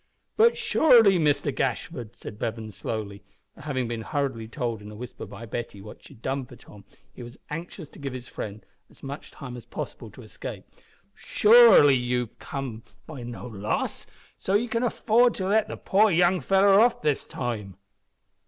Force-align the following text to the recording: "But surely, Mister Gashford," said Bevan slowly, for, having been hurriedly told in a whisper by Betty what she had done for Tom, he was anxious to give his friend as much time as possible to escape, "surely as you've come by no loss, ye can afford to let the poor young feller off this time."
"But 0.35 0.57
surely, 0.57 1.19
Mister 1.19 1.51
Gashford," 1.51 2.15
said 2.15 2.39
Bevan 2.39 2.71
slowly, 2.71 3.21
for, 3.53 3.61
having 3.61 3.87
been 3.87 4.01
hurriedly 4.01 4.47
told 4.47 4.81
in 4.81 4.89
a 4.89 4.95
whisper 4.95 5.27
by 5.27 5.45
Betty 5.45 5.79
what 5.79 6.01
she 6.01 6.15
had 6.15 6.23
done 6.23 6.43
for 6.47 6.55
Tom, 6.55 6.85
he 7.13 7.21
was 7.21 7.37
anxious 7.51 7.87
to 7.89 7.99
give 7.99 8.11
his 8.11 8.27
friend 8.27 8.65
as 8.89 9.03
much 9.03 9.29
time 9.29 9.55
as 9.55 9.65
possible 9.65 10.09
to 10.09 10.23
escape, 10.23 10.65
"surely 11.13 11.93
as 11.93 11.99
you've 12.09 12.39
come 12.39 12.81
by 13.05 13.21
no 13.21 13.45
loss, 13.45 14.07
ye 14.47 14.67
can 14.67 14.81
afford 14.81 15.35
to 15.35 15.47
let 15.49 15.67
the 15.67 15.77
poor 15.77 16.09
young 16.09 16.39
feller 16.41 16.79
off 16.79 17.03
this 17.03 17.23
time." 17.27 17.77